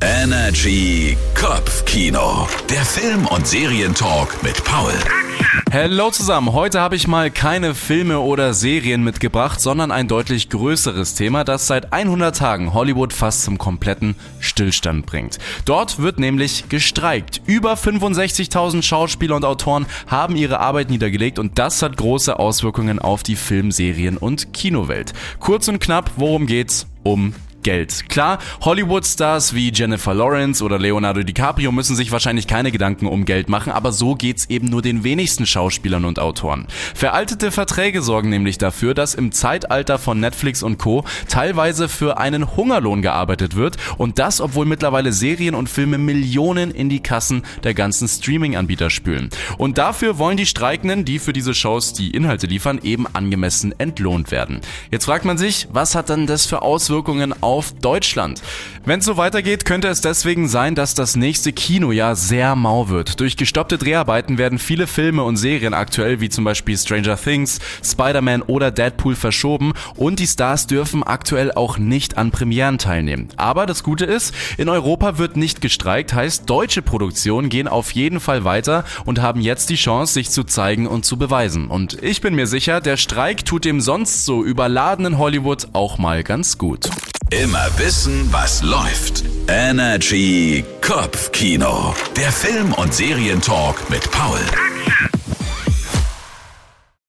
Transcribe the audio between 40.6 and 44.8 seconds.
und Co. teilweise für einen Hungerlohn gearbeitet wird und das, obwohl